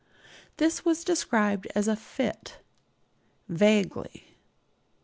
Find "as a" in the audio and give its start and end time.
1.75-1.95